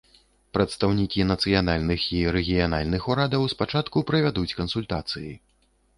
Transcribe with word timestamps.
Прадстаўнікі 0.57 1.25
нацыянальных 1.31 2.07
і 2.19 2.23
рэгіянальных 2.35 3.01
урадаў 3.15 3.47
спачатку 3.53 3.97
правядуць 4.11 4.51
кансультацыі. 4.63 5.33